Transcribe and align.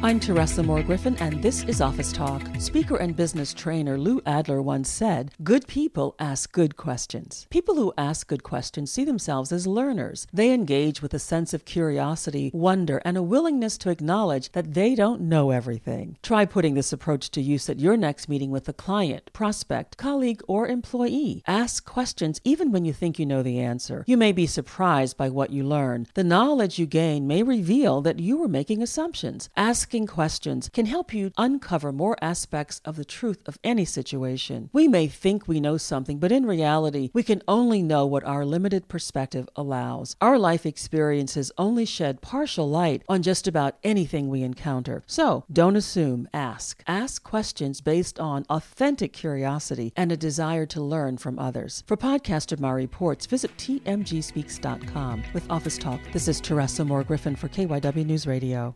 I'm 0.00 0.20
Teresa 0.20 0.62
Moore 0.62 0.84
Griffin, 0.84 1.16
and 1.16 1.42
this 1.42 1.64
is 1.64 1.80
Office 1.80 2.12
Talk. 2.12 2.40
Speaker 2.60 2.96
and 2.98 3.16
business 3.16 3.52
trainer 3.52 3.98
Lou 3.98 4.22
Adler 4.24 4.62
once 4.62 4.88
said, 4.88 5.32
Good 5.42 5.66
people 5.66 6.14
ask 6.20 6.52
good 6.52 6.76
questions. 6.76 7.48
People 7.50 7.74
who 7.74 7.92
ask 7.98 8.28
good 8.28 8.44
questions 8.44 8.92
see 8.92 9.04
themselves 9.04 9.50
as 9.50 9.66
learners. 9.66 10.28
They 10.32 10.52
engage 10.52 11.02
with 11.02 11.14
a 11.14 11.18
sense 11.18 11.52
of 11.52 11.64
curiosity, 11.64 12.52
wonder, 12.54 13.02
and 13.04 13.16
a 13.16 13.24
willingness 13.24 13.76
to 13.78 13.90
acknowledge 13.90 14.52
that 14.52 14.74
they 14.74 14.94
don't 14.94 15.22
know 15.22 15.50
everything. 15.50 16.16
Try 16.22 16.44
putting 16.44 16.74
this 16.74 16.92
approach 16.92 17.32
to 17.32 17.42
use 17.42 17.68
at 17.68 17.80
your 17.80 17.96
next 17.96 18.28
meeting 18.28 18.52
with 18.52 18.68
a 18.68 18.72
client, 18.72 19.32
prospect, 19.32 19.96
colleague, 19.96 20.42
or 20.46 20.68
employee. 20.68 21.42
Ask 21.44 21.84
questions 21.84 22.40
even 22.44 22.70
when 22.70 22.84
you 22.84 22.92
think 22.92 23.18
you 23.18 23.26
know 23.26 23.42
the 23.42 23.58
answer. 23.58 24.04
You 24.06 24.16
may 24.16 24.30
be 24.30 24.46
surprised 24.46 25.16
by 25.16 25.28
what 25.28 25.50
you 25.50 25.64
learn. 25.64 26.06
The 26.14 26.22
knowledge 26.22 26.78
you 26.78 26.86
gain 26.86 27.26
may 27.26 27.42
reveal 27.42 28.00
that 28.02 28.20
you 28.20 28.36
were 28.36 28.46
making 28.46 28.80
assumptions. 28.80 29.50
Ask 29.56 29.87
asking 29.88 30.06
questions 30.06 30.68
can 30.68 30.84
help 30.84 31.14
you 31.14 31.30
uncover 31.38 31.90
more 31.92 32.14
aspects 32.20 32.78
of 32.84 32.96
the 32.96 33.06
truth 33.06 33.42
of 33.46 33.58
any 33.64 33.86
situation. 33.86 34.68
We 34.70 34.86
may 34.86 35.06
think 35.08 35.48
we 35.48 35.60
know 35.60 35.78
something, 35.78 36.18
but 36.18 36.30
in 36.30 36.44
reality, 36.44 37.08
we 37.14 37.22
can 37.22 37.40
only 37.48 37.82
know 37.82 38.04
what 38.04 38.22
our 38.24 38.44
limited 38.44 38.88
perspective 38.88 39.48
allows. 39.56 40.14
Our 40.20 40.38
life 40.38 40.66
experiences 40.66 41.50
only 41.56 41.86
shed 41.86 42.20
partial 42.20 42.68
light 42.68 43.02
on 43.08 43.22
just 43.22 43.48
about 43.48 43.78
anything 43.82 44.28
we 44.28 44.42
encounter. 44.42 45.04
So 45.06 45.44
don't 45.50 45.76
assume, 45.76 46.28
ask. 46.34 46.82
Ask 46.86 47.22
questions 47.22 47.80
based 47.80 48.20
on 48.20 48.44
authentic 48.50 49.14
curiosity 49.14 49.94
and 49.96 50.12
a 50.12 50.18
desire 50.18 50.66
to 50.66 50.82
learn 50.82 51.16
from 51.16 51.38
others. 51.38 51.82
For 51.86 51.96
podcast 51.96 52.52
of 52.52 52.60
my 52.60 52.72
reports, 52.72 53.24
visit 53.24 53.56
tmgspeaks.com. 53.56 55.22
With 55.32 55.50
Office 55.50 55.78
Talk, 55.78 56.00
this 56.12 56.28
is 56.28 56.42
Teresa 56.42 56.84
Moore 56.84 57.04
Griffin 57.04 57.36
for 57.36 57.48
KYW 57.48 58.04
News 58.04 58.26
Radio. 58.26 58.74